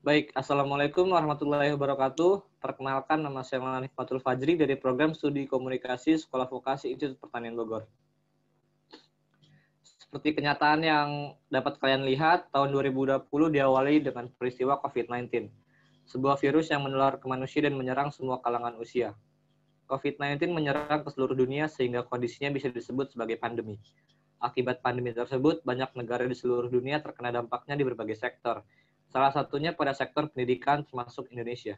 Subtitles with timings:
[0.00, 2.56] Baik, Assalamualaikum warahmatullahi wabarakatuh.
[2.56, 7.84] Perkenalkan, nama saya Maulana Fatul Fajri dari Program Studi Komunikasi Sekolah Vokasi Institut Pertanian Bogor.
[9.84, 15.52] Seperti kenyataan yang dapat kalian lihat, tahun 2020 diawali dengan peristiwa COVID-19,
[16.08, 19.12] sebuah virus yang menular ke manusia dan menyerang semua kalangan usia.
[19.84, 23.76] COVID-19 menyerang ke seluruh dunia sehingga kondisinya bisa disebut sebagai pandemi.
[24.40, 28.64] Akibat pandemi tersebut, banyak negara di seluruh dunia terkena dampaknya di berbagai sektor,
[29.10, 31.74] Salah satunya pada sektor pendidikan termasuk Indonesia.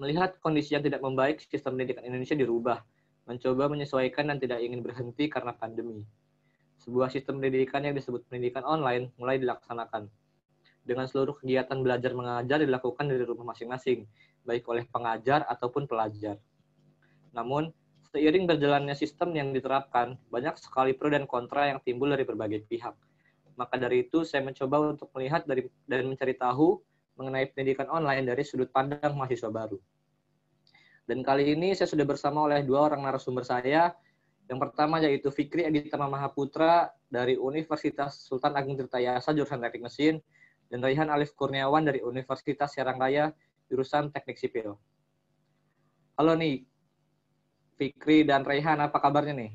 [0.00, 2.80] Melihat kondisi yang tidak membaik, sistem pendidikan Indonesia dirubah,
[3.28, 6.08] mencoba menyesuaikan dan tidak ingin berhenti karena pandemi.
[6.80, 10.08] Sebuah sistem pendidikan yang disebut pendidikan online mulai dilaksanakan.
[10.88, 14.08] Dengan seluruh kegiatan belajar mengajar dilakukan dari rumah masing-masing,
[14.48, 16.40] baik oleh pengajar ataupun pelajar.
[17.36, 17.68] Namun,
[18.08, 22.96] seiring berjalannya sistem yang diterapkan, banyak sekali pro dan kontra yang timbul dari berbagai pihak
[23.58, 26.78] maka dari itu saya mencoba untuk melihat dari dan mencari tahu
[27.18, 29.74] mengenai pendidikan online dari sudut pandang mahasiswa baru.
[31.02, 33.90] Dan kali ini saya sudah bersama oleh dua orang narasumber saya.
[34.48, 40.22] Yang pertama yaitu Fikri Aditama Mahaputra dari Universitas Sultan Agung Tirtayasa jurusan Teknik Mesin
[40.72, 43.34] dan Raihan Alif Kurniawan dari Universitas Serang Raya
[43.68, 44.72] jurusan Teknik Sipil.
[46.16, 46.64] Halo nih,
[47.76, 49.52] Fikri dan Raihan, apa kabarnya nih?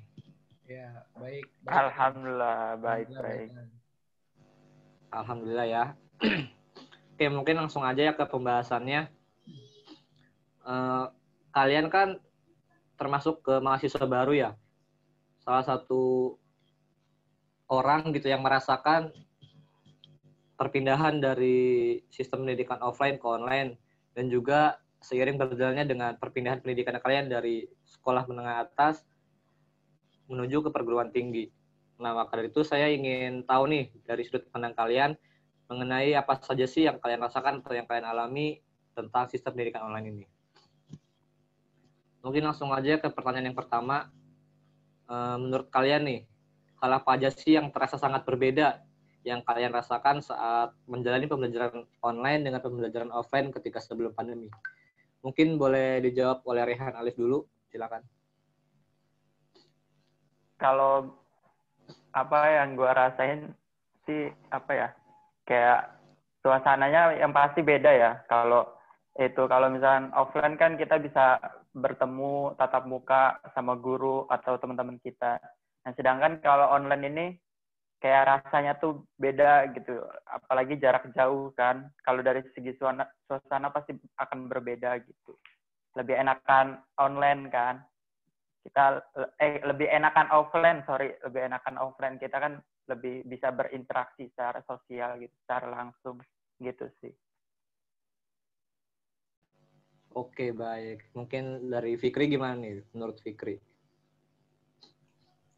[0.70, 1.50] Ya, baik.
[1.66, 1.74] baik.
[1.74, 3.50] Alhamdulillah, baik, baik.
[3.50, 3.83] baik.
[5.14, 5.83] Alhamdulillah ya.
[7.14, 9.14] Oke, mungkin langsung aja ya ke pembahasannya.
[10.66, 11.14] Uh,
[11.53, 12.17] kalian kan
[12.97, 14.52] termasuk ke mahasiswa baru ya.
[15.45, 16.34] Salah satu
[17.69, 19.14] orang gitu yang merasakan
[20.58, 23.78] perpindahan dari sistem pendidikan offline ke online
[24.17, 29.03] dan juga seiring berjalannya dengan perpindahan pendidikan kalian dari sekolah menengah atas
[30.31, 31.52] menuju ke perguruan tinggi.
[32.02, 35.14] Nah, maka dari itu saya ingin tahu nih dari sudut pandang kalian
[35.70, 38.59] mengenai apa saja sih yang kalian rasakan atau yang kalian alami
[38.94, 40.26] tentang sistem pendidikan online ini.
[42.24, 44.08] Mungkin langsung aja ke pertanyaan yang pertama.
[45.09, 46.22] Eh, menurut kalian nih,
[46.80, 48.80] hal apa aja sih yang terasa sangat berbeda
[49.24, 54.48] yang kalian rasakan saat menjalani pembelajaran online dengan pembelajaran offline ketika sebelum pandemi?
[55.24, 58.03] Mungkin boleh dijawab oleh Rehan Alif dulu, silakan.
[60.59, 61.22] Kalau
[62.13, 63.51] apa yang gue rasain
[64.06, 64.90] sih apa ya
[65.50, 65.81] kayak
[66.46, 68.68] suasananya yang pasti beda ya kalau
[69.18, 71.38] itu kalau misalnya offline kan kita bisa
[71.73, 75.38] bertemu tatap muka sama guru atau teman-teman kita.
[75.85, 77.25] Nah, sedangkan kalau online ini
[78.02, 81.90] kayak rasanya tuh beda gitu, apalagi jarak jauh kan.
[82.02, 85.38] Kalau dari segi suasana, suasana pasti akan berbeda gitu.
[85.94, 87.85] Lebih enakan online kan
[88.63, 89.03] kita
[89.44, 92.16] eh lebih enakan offline sorry lebih enakan offline.
[92.16, 92.57] Kita kan
[92.88, 96.19] lebih bisa berinteraksi secara sosial gitu secara langsung
[96.63, 97.13] gitu sih.
[100.13, 101.12] Oke baik.
[101.18, 103.57] Mungkin dari Fikri gimana nih menurut Fikri?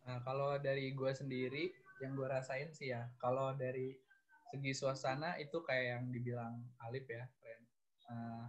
[0.05, 1.73] Nah kalau dari gue sendiri
[2.03, 3.95] yang gue rasain sih ya kalau dari
[4.51, 7.63] segi suasana itu kayak yang dibilang Alif ya friend
[8.11, 8.45] uh,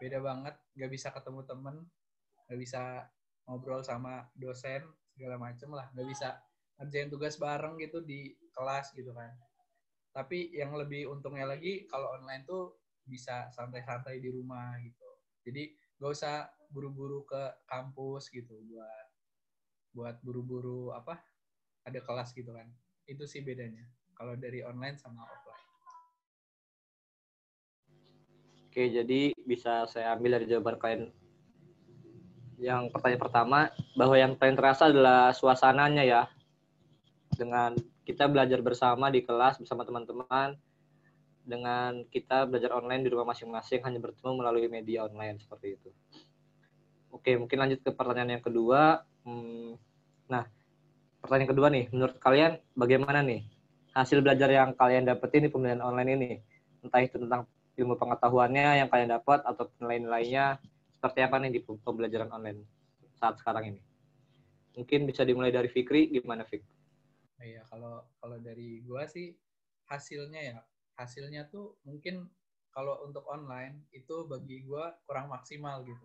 [0.00, 1.76] beda banget gak bisa ketemu temen
[2.48, 2.82] gak bisa
[3.50, 5.90] ngobrol sama dosen segala macem lah.
[5.90, 6.28] Nggak bisa
[6.78, 9.34] ngerjain tugas bareng gitu di kelas gitu kan.
[10.14, 15.08] Tapi yang lebih untungnya lagi kalau online tuh bisa santai-santai di rumah gitu.
[15.42, 19.06] Jadi gak usah buru-buru ke kampus gitu buat
[19.90, 21.18] buat buru-buru apa
[21.82, 22.70] ada kelas gitu kan.
[23.10, 23.82] Itu sih bedanya
[24.14, 25.66] kalau dari online sama offline.
[28.70, 31.10] Oke jadi bisa saya ambil dari jawaban kalian
[32.60, 33.58] yang pertanyaan pertama
[33.96, 36.22] bahwa yang paling terasa adalah suasananya ya
[37.32, 37.72] dengan
[38.04, 40.60] kita belajar bersama di kelas bersama teman-teman
[41.40, 45.88] dengan kita belajar online di rumah masing-masing hanya bertemu melalui media online seperti itu.
[47.10, 49.08] Oke, mungkin lanjut ke pertanyaan yang kedua.
[49.24, 49.80] Hmm,
[50.28, 50.44] nah,
[51.24, 53.40] pertanyaan kedua nih, menurut kalian bagaimana nih
[53.96, 56.32] hasil belajar yang kalian dapetin di pembelajaran online ini?
[56.84, 57.48] Entah itu tentang
[57.80, 60.60] ilmu pengetahuannya yang kalian dapat atau nilai-nilainya
[61.00, 62.60] seperti apa nih di pembelajaran online
[63.16, 63.80] saat sekarang ini?
[64.76, 66.60] Mungkin bisa dimulai dari Fikri, gimana Fik?
[67.40, 69.32] Iya, kalau kalau dari gua sih
[69.88, 70.58] hasilnya ya,
[71.00, 72.28] hasilnya tuh mungkin
[72.68, 76.04] kalau untuk online itu bagi gua kurang maksimal gitu.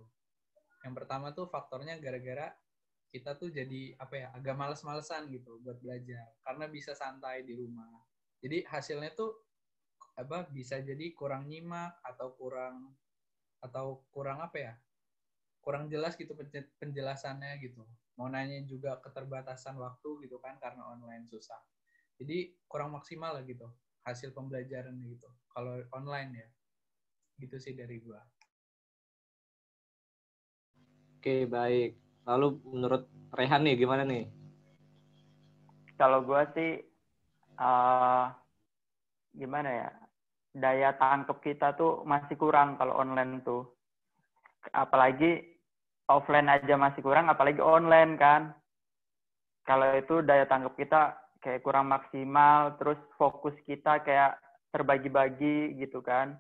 [0.88, 2.56] Yang pertama tuh faktornya gara-gara
[3.12, 7.92] kita tuh jadi apa ya agak males-malesan gitu buat belajar karena bisa santai di rumah.
[8.40, 9.44] Jadi hasilnya tuh
[10.16, 12.96] apa bisa jadi kurang nyimak atau kurang
[13.60, 14.74] atau kurang apa ya
[15.66, 16.38] kurang jelas gitu
[16.78, 17.82] penjelasannya gitu
[18.16, 21.58] mau nanya juga keterbatasan waktu gitu kan karena online susah
[22.16, 23.68] jadi kurang maksimal lah gitu
[24.06, 25.28] hasil pembelajaran gitu.
[25.50, 26.48] Kalau online ya,
[27.42, 28.22] gitu sih dari gua.
[31.18, 31.98] Oke, baik.
[32.30, 33.04] Lalu menurut
[33.34, 34.30] Rehan nih gimana nih?
[35.98, 36.86] Kalau gua sih
[37.58, 38.30] uh,
[39.34, 39.90] gimana ya?
[40.56, 43.76] Daya tangkap kita tuh masih kurang kalau online tuh.
[44.72, 45.55] Apalagi
[46.10, 48.54] offline aja masih kurang, apalagi online kan.
[49.66, 51.02] Kalau itu daya tangkap kita
[51.42, 54.38] kayak kurang maksimal, terus fokus kita kayak
[54.70, 56.38] terbagi-bagi gitu kan.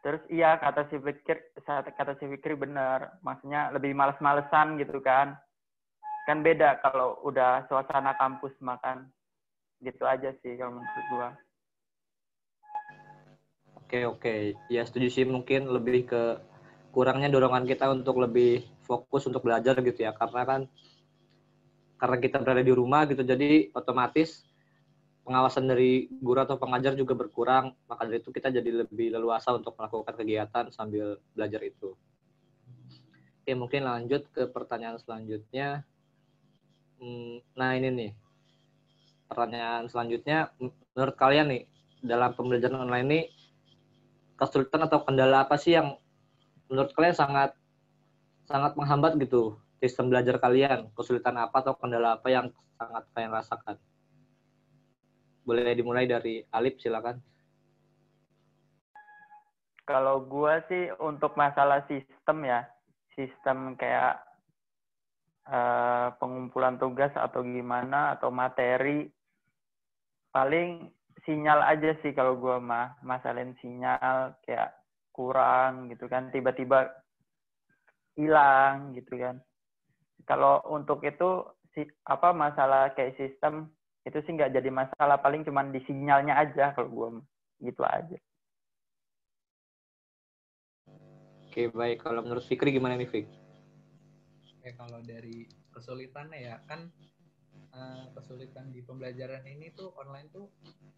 [0.00, 5.36] Terus iya kata si Fikir, kata si Fikri benar, maksudnya lebih males-malesan gitu kan.
[6.24, 9.10] Kan beda kalau udah suasana kampus makan.
[9.82, 11.28] Gitu aja sih kalau menurut gua.
[13.86, 14.34] Oke oke,
[14.72, 16.22] ya setuju sih mungkin lebih ke
[16.90, 20.60] kurangnya dorongan kita untuk lebih fokus untuk belajar gitu ya, karena kan
[21.96, 24.44] karena kita berada di rumah gitu jadi otomatis
[25.26, 27.74] pengawasan dari guru atau pengajar juga berkurang.
[27.90, 31.98] Maka dari itu kita jadi lebih leluasa untuk melakukan kegiatan sambil belajar itu.
[33.42, 35.82] Oke mungkin lanjut ke pertanyaan selanjutnya.
[37.02, 38.12] Hmm, nah ini nih.
[39.26, 40.54] Pertanyaan selanjutnya
[40.94, 41.62] menurut kalian nih
[42.06, 43.20] dalam pembelajaran online ini
[44.38, 45.98] kesulitan atau kendala apa sih yang
[46.70, 47.58] menurut kalian sangat
[48.46, 50.88] sangat menghambat gitu sistem belajar kalian?
[50.94, 52.46] Kesulitan apa atau kendala apa yang
[52.78, 53.76] sangat kalian rasakan?
[55.46, 57.22] Boleh dimulai dari Alip, silakan.
[59.86, 62.66] Kalau gua sih untuk masalah sistem ya,
[63.14, 64.18] sistem kayak
[65.46, 69.06] uh, pengumpulan tugas atau gimana atau materi,
[70.34, 70.90] paling
[71.22, 74.74] sinyal aja sih kalau gua mah masalahin sinyal kayak
[75.14, 76.90] kurang gitu kan, tiba-tiba
[78.16, 79.38] hilang gitu kan
[80.26, 81.46] kalau untuk itu
[81.76, 83.70] si apa masalah kayak sistem
[84.08, 87.08] itu sih nggak jadi masalah paling cuma di sinyalnya aja kalau gue
[87.62, 88.16] gitu aja.
[91.46, 93.26] Oke baik kalau menurut Fikri gimana nih Fik?
[94.60, 96.88] Oke kalau dari kesulitannya ya kan
[97.76, 100.48] uh, kesulitan di pembelajaran ini tuh online tuh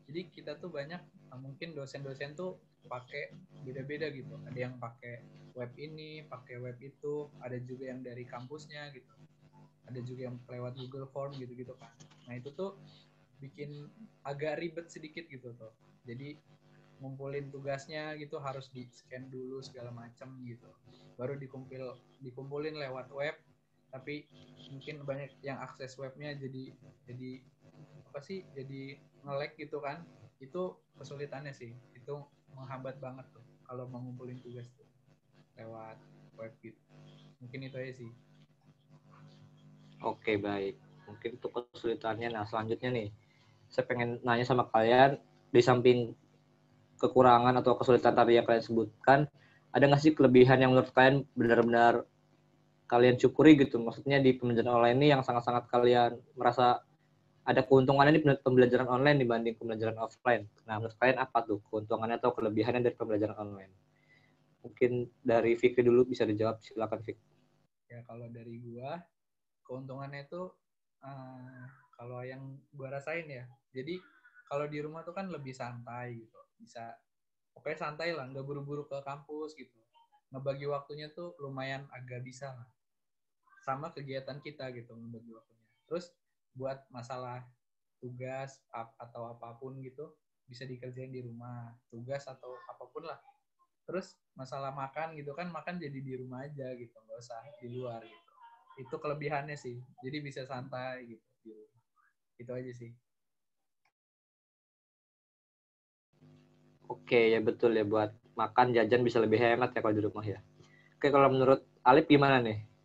[0.08, 2.56] jadi kita tuh banyak uh, mungkin dosen-dosen tuh
[2.88, 3.36] pakai
[3.68, 4.40] beda-beda gitu.
[4.48, 5.20] Ada yang pakai
[5.52, 9.12] web ini pakai web itu ada juga yang dari kampusnya gitu.
[9.84, 11.92] Ada juga yang lewat Google Form gitu-gitu kan.
[12.24, 12.80] Nah itu tuh
[13.44, 13.88] bikin
[14.24, 15.72] agak ribet sedikit gitu tuh.
[16.08, 16.40] Jadi
[16.98, 20.72] ngumpulin tugasnya gitu harus di scan dulu segala macam gitu.
[21.20, 23.36] Baru dikumpul dikumpulin lewat web
[23.88, 24.28] tapi
[24.68, 26.76] mungkin banyak yang akses webnya jadi
[27.08, 27.30] jadi
[28.12, 30.04] apa sih jadi ngelek gitu kan
[30.38, 32.14] itu kesulitannya sih itu
[32.52, 34.86] menghambat banget tuh kalau mau ngumpulin tugas tuh
[35.56, 35.96] lewat
[36.36, 36.78] web gitu
[37.40, 38.12] mungkin itu aja sih
[40.06, 40.78] Oke, baik.
[41.10, 42.30] Mungkin itu kesulitannya.
[42.30, 43.08] Nah, selanjutnya nih,
[43.66, 45.18] saya pengen nanya sama kalian,
[45.50, 46.14] di samping
[47.02, 49.26] kekurangan atau kesulitan tadi yang kalian sebutkan,
[49.74, 52.06] ada nggak sih kelebihan yang menurut kalian benar-benar
[52.88, 53.76] kalian syukuri gitu?
[53.78, 56.80] Maksudnya di pembelajaran online ini yang sangat-sangat kalian merasa
[57.44, 60.44] ada keuntungannya di pembelajaran online dibanding pembelajaran offline.
[60.64, 63.72] Nah, menurut kalian apa tuh keuntungannya atau kelebihannya dari pembelajaran online?
[64.64, 67.28] Mungkin dari Fikri dulu bisa dijawab, silakan Fikri.
[67.88, 69.00] Ya, kalau dari gua,
[69.68, 70.48] keuntungannya itu
[71.04, 74.00] uh, kalau yang gue rasain ya jadi
[74.48, 76.96] kalau di rumah tuh kan lebih santai gitu bisa
[77.52, 79.76] pokoknya santai lah nggak buru-buru ke kampus gitu
[80.32, 82.68] ngebagi waktunya tuh lumayan agak bisa lah
[83.68, 86.16] sama kegiatan kita gitu ngebagi waktunya terus
[86.56, 87.44] buat masalah
[87.98, 90.14] tugas atau apa pun gitu
[90.48, 93.20] bisa dikerjain di rumah tugas atau apa pun lah.
[93.84, 98.00] Terus masalah makan gitu kan makan jadi di rumah aja gitu nggak usah di luar
[98.00, 98.32] gitu.
[98.80, 101.52] Itu kelebihannya sih jadi bisa santai gitu
[102.38, 102.92] itu aja sih.
[106.88, 110.40] Oke ya betul ya buat makan jajan bisa lebih hemat ya kalau di rumah ya.
[110.96, 112.77] Oke kalau menurut Alip gimana nih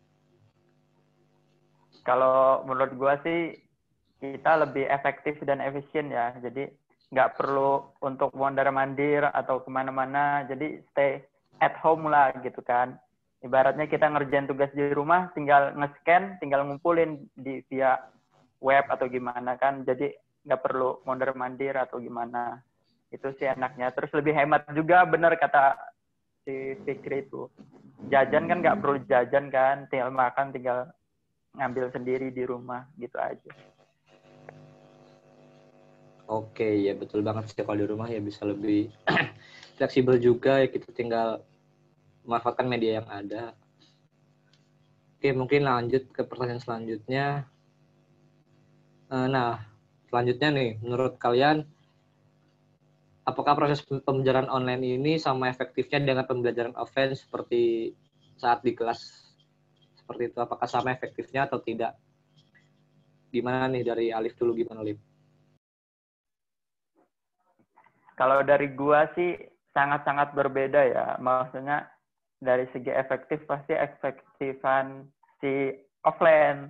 [2.04, 3.56] kalau menurut gua sih
[4.20, 6.32] kita lebih efektif dan efisien ya.
[6.40, 6.68] Jadi
[7.12, 10.44] nggak perlu untuk mondar mandir atau ke mana-mana.
[10.48, 11.20] Jadi stay
[11.60, 12.96] at home lah gitu kan.
[13.44, 18.00] Ibaratnya kita ngerjain tugas di rumah tinggal nge-scan tinggal ngumpulin di via
[18.64, 19.84] web atau gimana kan.
[19.84, 20.08] Jadi
[20.44, 22.60] nggak perlu mondar mandir atau gimana.
[23.12, 23.92] Itu sih enaknya.
[23.92, 25.76] Terus lebih hemat juga bener kata
[26.44, 27.48] si Fikri itu.
[28.08, 29.84] Jajan kan nggak perlu jajan kan.
[29.92, 30.88] Tinggal makan tinggal
[31.54, 33.52] ngambil sendiri di rumah gitu aja
[36.24, 38.88] Oke, ya betul banget sih kalau di rumah ya bisa lebih
[39.76, 41.44] fleksibel juga ya kita tinggal
[42.24, 43.52] memanfaatkan media yang ada.
[45.20, 47.44] Oke, mungkin lanjut ke pertanyaan selanjutnya.
[49.12, 49.68] Eh, nah,
[50.08, 51.68] selanjutnya nih, menurut kalian
[53.28, 57.92] apakah proses pembelajaran online ini sama efektifnya dengan pembelajaran offline seperti
[58.40, 59.23] saat di kelas
[60.04, 60.38] seperti itu?
[60.44, 61.96] Apakah sama efektifnya atau tidak?
[63.32, 65.00] Gimana nih dari Alif dulu gimana Alif?
[68.14, 69.32] Kalau dari gua sih
[69.72, 71.06] sangat-sangat berbeda ya.
[71.16, 71.88] Maksudnya
[72.36, 75.08] dari segi efektif pasti efektifan
[75.40, 75.72] si
[76.04, 76.68] offline.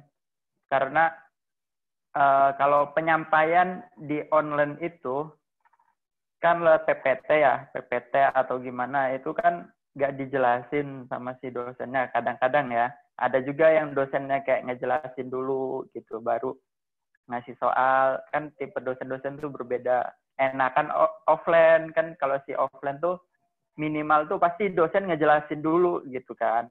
[0.70, 1.10] Karena
[2.14, 5.26] uh, kalau penyampaian di online itu
[6.38, 12.70] kan lewat PPT ya, PPT atau gimana itu kan nggak dijelasin sama si dosennya kadang-kadang
[12.70, 12.90] ya.
[13.14, 16.54] Ada juga yang dosennya kayak ngejelasin dulu gitu, baru
[17.30, 18.18] ngasih soal.
[18.34, 20.10] Kan tipe dosen-dosen tuh berbeda.
[20.34, 20.90] Enakan
[21.30, 23.22] offline kan kalau si offline tuh
[23.78, 26.66] minimal tuh pasti dosen ngejelasin dulu gitu kan.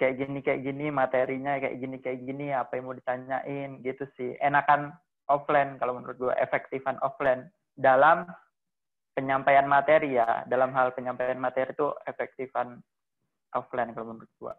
[0.00, 4.40] Kayak gini kayak gini materinya kayak gini kayak gini apa yang mau ditanyain gitu sih.
[4.40, 4.96] Enakan
[5.28, 7.44] offline kalau menurut gue efektifan offline
[7.76, 8.24] dalam
[9.18, 12.78] penyampaian materi ya dalam hal penyampaian materi itu efektifan
[13.50, 14.54] offline kalau menurut gua.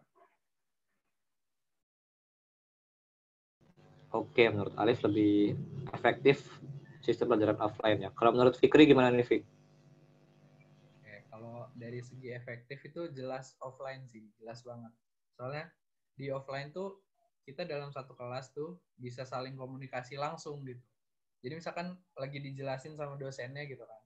[4.12, 5.56] Oke, menurut Alif lebih
[5.96, 6.44] efektif
[7.00, 8.10] sistem pelajaran offline ya.
[8.12, 9.42] Kalau menurut Fikri gimana nih Fik?
[11.00, 14.92] Oke, kalau dari segi efektif itu jelas offline sih, jelas banget.
[15.40, 15.72] Soalnya
[16.20, 17.00] di offline tuh
[17.48, 20.84] kita dalam satu kelas tuh bisa saling komunikasi langsung gitu.
[21.40, 23.99] Jadi misalkan lagi dijelasin sama dosennya gitu kan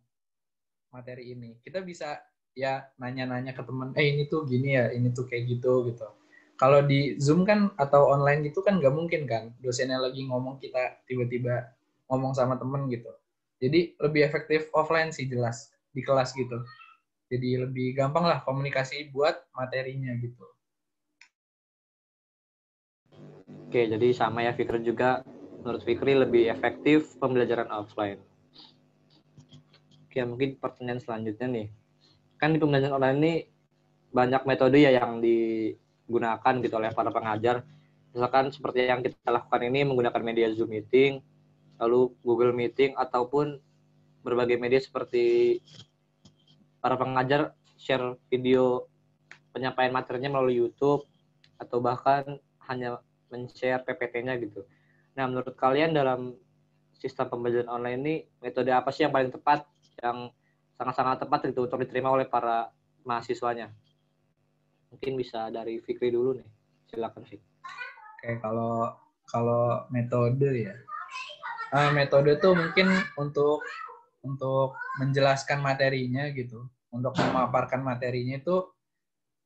[0.95, 1.59] materi ini.
[1.59, 2.23] Kita bisa
[2.55, 6.07] ya nanya-nanya ke teman, eh ini tuh gini ya, ini tuh kayak gitu gitu.
[6.55, 11.03] Kalau di Zoom kan atau online gitu kan nggak mungkin kan, dosennya lagi ngomong kita
[11.11, 11.75] tiba-tiba
[12.07, 13.11] ngomong sama temen gitu.
[13.59, 16.63] Jadi lebih efektif offline sih jelas di kelas gitu.
[17.27, 20.47] Jadi lebih gampang lah komunikasi buat materinya gitu.
[23.67, 25.27] Oke, jadi sama ya Fikri juga
[25.59, 28.23] menurut Fikri lebih efektif pembelajaran offline.
[30.15, 31.67] Oke, mungkin pertanyaan selanjutnya nih.
[32.39, 33.35] Kan di pembelajaran online ini
[34.15, 37.67] banyak metode ya yang digunakan gitu oleh para pengajar.
[38.15, 41.19] Misalkan seperti yang kita lakukan ini menggunakan media Zoom meeting,
[41.83, 43.59] lalu Google Meeting ataupun
[44.23, 45.59] berbagai media seperti
[46.79, 48.87] para pengajar share video
[49.51, 51.11] penyampaian materinya melalui YouTube
[51.59, 52.39] atau bahkan
[52.71, 53.03] hanya
[53.35, 54.63] men-share PPT-nya gitu.
[55.19, 56.39] Nah, menurut kalian dalam
[56.95, 59.67] sistem pembelajaran online ini metode apa sih yang paling tepat
[60.03, 60.33] yang
[60.75, 62.71] sangat-sangat tepat itu untuk diterima oleh para
[63.07, 63.71] mahasiswanya.
[64.91, 66.49] Mungkin bisa dari Fikri dulu nih.
[66.91, 67.51] Silakan Fikri.
[68.19, 68.95] Oke, kalau
[69.29, 70.75] kalau metode ya.
[71.75, 72.87] Uh, metode tuh mungkin
[73.19, 73.59] untuk
[74.23, 78.63] untuk menjelaskan materinya gitu, untuk memaparkan materinya itu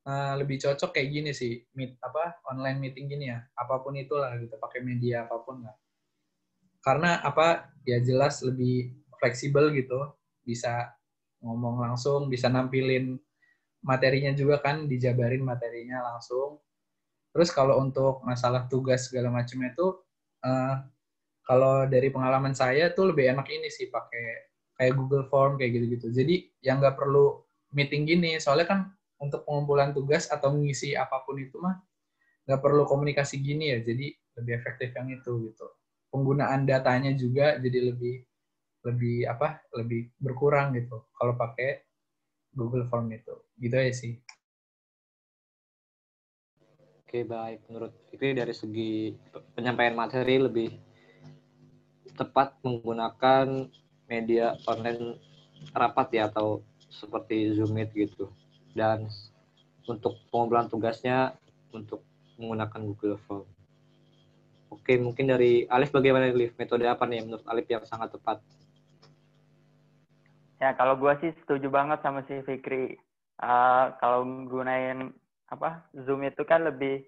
[0.05, 4.37] uh, lebih cocok kayak gini sih, meet apa online meeting gini ya, apa pun itulah
[4.37, 5.75] gitu, pakai media apa pun lah.
[6.85, 9.99] Karena apa ya jelas lebih fleksibel gitu,
[10.49, 10.89] bisa
[11.45, 13.13] ngomong langsung, bisa nampilin
[13.85, 16.57] materinya juga kan, dijabarin materinya langsung.
[17.29, 20.01] Terus kalau untuk masalah tugas segala macam itu,
[20.41, 20.75] uh,
[21.45, 26.07] kalau dari pengalaman saya tuh lebih enak ini sih pakai kayak Google Form kayak gitu-gitu.
[26.13, 27.41] Jadi yang nggak perlu
[27.73, 28.79] meeting gini, soalnya kan
[29.19, 31.75] untuk pengumpulan tugas atau mengisi apa pun itu mah
[32.47, 35.67] nggak perlu komunikasi gini ya, jadi lebih efektif yang itu gitu.
[36.09, 38.28] Penggunaan datanya juga jadi lebih
[38.85, 41.83] lebih apa lebih berkurang gitu kalau pakai
[42.55, 44.19] Google Form itu gitu ya sih
[47.03, 49.17] Oke baik menurut Fikri dari segi
[49.57, 50.69] penyampaian materi lebih
[52.13, 53.65] tepat menggunakan
[54.05, 55.17] media online
[55.73, 58.29] rapat ya atau seperti Zoom Meet gitu
[58.77, 59.09] dan
[59.89, 61.33] untuk pengumpulan tugasnya
[61.73, 62.05] untuk
[62.37, 63.45] menggunakan Google Form.
[64.69, 66.53] Oke, mungkin dari Alif bagaimana Alif?
[66.61, 68.37] Metode apa nih menurut Alif yang sangat tepat?
[70.59, 72.99] Ya kalau gue sih setuju banget sama si Fikri.
[73.39, 75.15] Uh, kalau gunain
[75.47, 76.99] apa Zoom itu kan lebih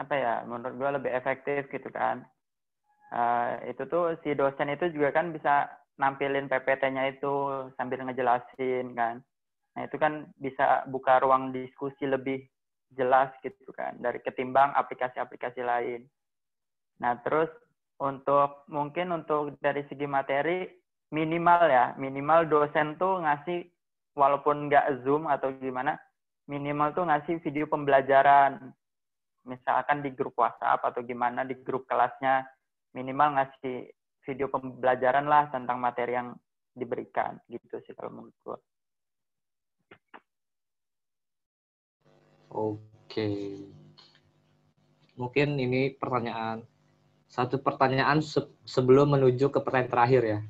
[0.00, 2.24] apa ya menurut gue lebih efektif gitu kan.
[3.12, 5.68] Uh, itu tuh si dosen itu juga kan bisa
[6.00, 9.20] nampilin PPT-nya itu sambil ngejelasin kan.
[9.76, 12.48] Nah itu kan bisa buka ruang diskusi lebih
[12.96, 16.08] jelas gitu kan dari ketimbang aplikasi-aplikasi lain.
[17.04, 17.52] Nah terus
[18.00, 20.79] untuk mungkin untuk dari segi materi
[21.10, 23.66] minimal ya minimal dosen tuh ngasih
[24.14, 25.98] walaupun nggak zoom atau gimana
[26.46, 28.74] minimal tuh ngasih video pembelajaran
[29.46, 32.46] misalkan di grup WhatsApp atau gimana di grup kelasnya
[32.94, 33.90] minimal ngasih
[34.26, 36.34] video pembelajaran lah tentang materi yang
[36.74, 38.58] diberikan gitu sih kalau menurut gua.
[42.50, 43.30] Oke.
[45.18, 46.66] Mungkin ini pertanyaan
[47.30, 50.40] satu pertanyaan se sebelum menuju ke pertanyaan terakhir ya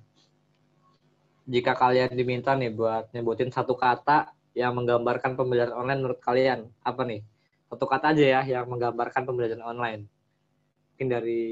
[1.50, 7.02] jika kalian diminta nih buat nyebutin satu kata yang menggambarkan pembelajaran online menurut kalian, apa
[7.02, 7.26] nih?
[7.66, 10.07] Satu kata aja ya yang menggambarkan pembelajaran online.
[10.95, 11.42] Mungkin dari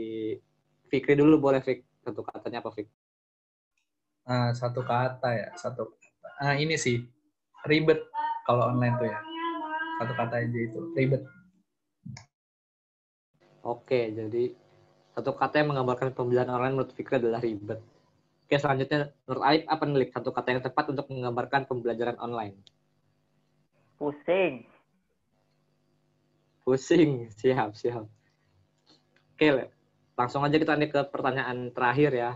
[0.86, 1.82] Fikri dulu boleh, Fik.
[2.06, 2.86] Satu katanya apa, Fik?
[4.26, 6.28] Nah, satu kata ya, satu kata.
[6.46, 7.02] Nah, ini sih,
[7.66, 7.98] ribet
[8.46, 9.18] kalau online tuh ya.
[9.98, 11.22] Satu kata aja itu, ribet.
[13.66, 14.54] Oke, jadi
[15.14, 17.82] satu kata yang menggambarkan pembelajaran online menurut Fikri adalah ribet.
[18.48, 22.56] Oke, selanjutnya menurut Aib apa nih satu kata yang tepat untuk menggambarkan pembelajaran online?
[24.00, 24.64] Pusing.
[26.64, 28.08] Pusing, siap, siap.
[29.36, 29.68] Oke,
[30.16, 32.30] langsung aja kita nih ke pertanyaan terakhir ya.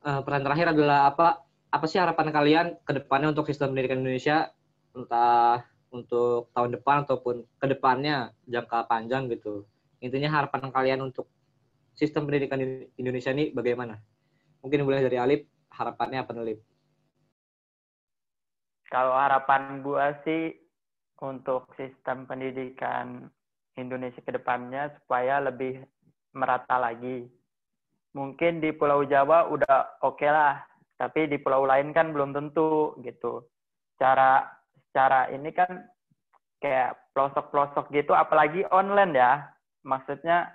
[0.00, 4.48] Uh, pertanyaan terakhir adalah apa apa sih harapan kalian ke depannya untuk sistem pendidikan Indonesia
[4.96, 5.60] entah
[5.92, 9.68] untuk tahun depan ataupun ke depannya jangka panjang gitu.
[10.00, 11.28] Intinya harapan kalian untuk
[11.92, 14.00] sistem pendidikan Indonesia ini bagaimana?
[14.62, 16.58] Mungkin mulai dari Alip, harapannya apa nih,
[18.88, 20.56] Kalau harapan gua sih
[21.20, 23.28] untuk sistem pendidikan
[23.76, 25.84] Indonesia ke depannya supaya lebih
[26.34, 27.28] merata lagi.
[28.16, 30.58] Mungkin di Pulau Jawa udah oke okay lah,
[30.98, 33.46] tapi di pulau lain kan belum tentu gitu.
[34.00, 34.42] Cara
[34.90, 35.86] cara ini kan
[36.58, 39.32] kayak pelosok-pelosok gitu, apalagi online ya.
[39.86, 40.50] Maksudnya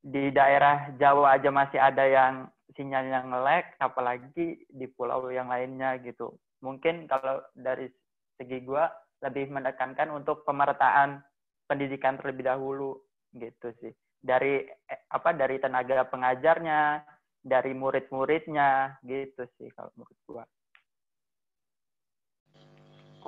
[0.00, 2.34] di daerah Jawa aja masih ada yang
[2.76, 6.34] sinyalnya nge-lag, apalagi di pulau yang lainnya gitu.
[6.60, 7.88] Mungkin kalau dari
[8.36, 8.84] segi gue
[9.20, 11.20] lebih menekankan untuk pemerataan
[11.68, 12.98] pendidikan terlebih dahulu
[13.36, 13.92] gitu sih.
[14.20, 17.04] Dari eh, apa dari tenaga pengajarnya,
[17.40, 20.44] dari murid-muridnya gitu sih kalau menurut gue.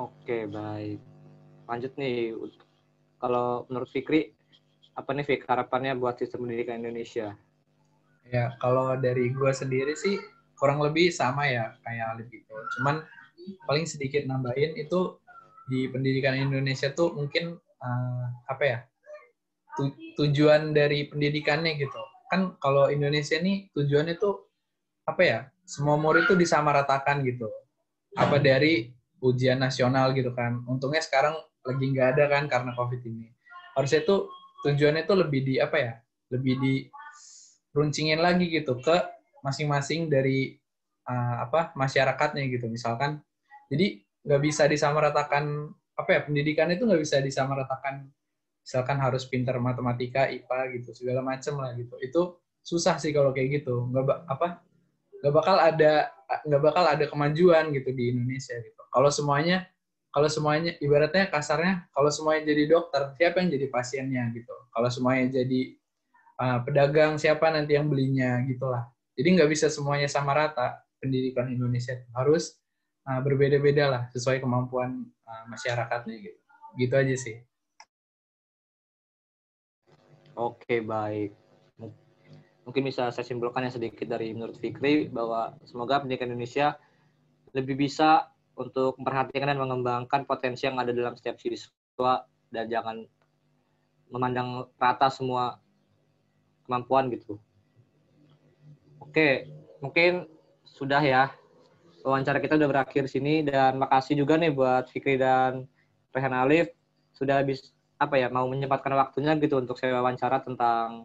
[0.00, 1.00] Oke, baik.
[1.68, 2.32] Lanjut nih,
[3.20, 4.32] kalau menurut Fikri,
[4.96, 7.36] apa nih Fik, harapannya buat sistem pendidikan Indonesia?
[8.28, 10.16] Ya, kalau dari gue sendiri sih
[10.56, 12.54] kurang lebih sama ya kayak Alif gitu.
[12.78, 13.02] Cuman
[13.66, 15.18] paling sedikit nambahin itu
[15.66, 18.78] di pendidikan Indonesia tuh mungkin uh, apa ya
[19.74, 19.90] tu,
[20.22, 21.98] tujuan dari pendidikannya gitu.
[22.30, 24.46] Kan kalau Indonesia nih tujuannya tuh
[25.02, 27.50] apa ya semua murid itu disamaratakan gitu.
[28.14, 30.62] Apa dari ujian nasional gitu kan.
[30.70, 31.34] Untungnya sekarang
[31.66, 33.30] lagi nggak ada kan karena COVID ini.
[33.74, 34.28] Harusnya tuh
[34.62, 35.92] tujuannya tuh lebih di apa ya?
[36.30, 36.74] Lebih di
[37.72, 38.96] runcingin lagi gitu ke
[39.42, 40.56] masing-masing dari
[41.08, 42.68] uh, apa masyarakatnya gitu.
[42.68, 43.20] Misalkan
[43.72, 48.06] jadi nggak bisa disamaratakan apa ya pendidikan itu nggak bisa disamaratakan.
[48.62, 51.98] Misalkan harus pintar matematika IPA gitu segala macam lah gitu.
[51.98, 53.90] Itu susah sih kalau kayak gitu.
[53.90, 54.62] Nggak apa
[55.22, 56.14] nggak bakal ada
[56.46, 58.82] nggak bakal ada kemajuan gitu di Indonesia gitu.
[58.92, 59.66] Kalau semuanya
[60.12, 64.54] kalau semuanya ibaratnya kasarnya kalau semuanya jadi dokter siapa yang jadi pasiennya gitu?
[64.70, 65.60] Kalau semuanya jadi
[66.42, 68.90] uh, pedagang siapa nanti yang belinya gitulah.
[69.14, 72.58] Jadi nggak bisa semuanya sama rata pendidikan Indonesia harus
[73.06, 76.38] uh, berbeda-beda lah sesuai kemampuan uh, masyarakatnya gitu.
[76.74, 77.36] Gitu aja sih.
[80.34, 81.36] Oke baik.
[82.62, 86.78] Mungkin bisa saya simpulkan yang sedikit dari menurut Fikri bahwa semoga pendidikan Indonesia
[87.52, 93.04] lebih bisa untuk memperhatikan dan mengembangkan potensi yang ada dalam setiap siswa dan jangan
[94.12, 95.58] memandang rata semua
[96.72, 97.36] kemampuan gitu.
[99.04, 99.44] Oke,
[99.84, 100.24] mungkin
[100.64, 101.28] sudah ya
[102.00, 105.68] wawancara kita udah berakhir sini dan makasih juga nih buat Fikri dan
[106.16, 106.72] Rehan Alif
[107.12, 111.04] sudah habis apa ya mau menyempatkan waktunya gitu untuk saya wawancara tentang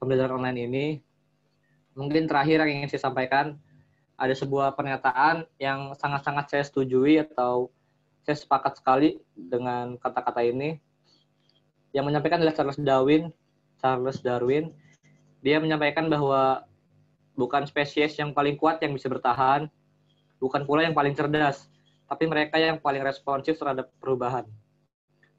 [0.00, 0.86] pembelajaran online ini.
[1.92, 3.60] Mungkin terakhir yang ingin saya sampaikan
[4.18, 7.70] ada sebuah pernyataan yang sangat-sangat saya setujui atau
[8.26, 10.80] saya sepakat sekali dengan kata-kata ini.
[11.94, 13.30] Yang menyampaikan adalah Charles Darwin
[13.78, 14.74] Charles Darwin,
[15.42, 16.66] dia menyampaikan bahwa
[17.38, 19.70] bukan spesies yang paling kuat yang bisa bertahan,
[20.42, 21.70] bukan pula yang paling cerdas,
[22.10, 24.46] tapi mereka yang paling responsif terhadap perubahan.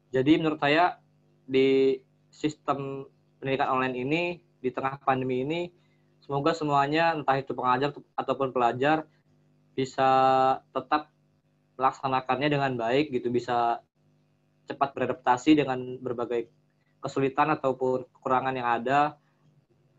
[0.09, 0.97] Jadi menurut saya
[1.45, 1.99] di
[2.29, 3.05] sistem
[3.41, 4.23] pendidikan online ini
[4.59, 5.61] di tengah pandemi ini
[6.21, 9.07] semoga semuanya entah itu pengajar ataupun pelajar
[9.73, 10.09] bisa
[10.75, 11.09] tetap
[11.79, 13.79] melaksanakannya dengan baik gitu bisa
[14.67, 16.51] cepat beradaptasi dengan berbagai
[16.99, 19.15] kesulitan ataupun kekurangan yang ada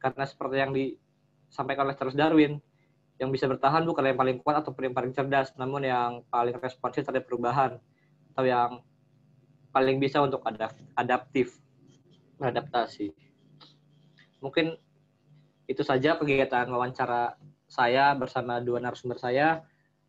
[0.00, 2.60] karena seperti yang disampaikan oleh Charles Darwin
[3.20, 7.04] yang bisa bertahan bukan yang paling kuat ataupun yang paling cerdas namun yang paling responsif
[7.04, 7.76] terhadap perubahan
[8.32, 8.80] atau yang
[9.70, 10.40] paling bisa untuk
[10.96, 11.60] adaptif
[12.40, 13.12] beradaptasi.
[14.40, 14.72] Mungkin
[15.68, 17.36] itu saja kegiatan wawancara
[17.68, 19.62] saya bersama dua narasumber saya.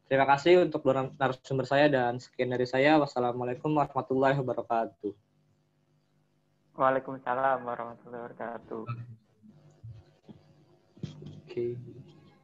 [0.07, 2.95] Terima kasih untuk dua narasumber saya dan sekian dari saya.
[2.95, 5.30] Wassalamualaikum warahmatullahi wabarakatuh
[6.81, 8.83] Waalaikumsalam warahmatullahi wabarakatuh.
[8.89, 9.05] Oke.
[11.45, 12.00] Okay.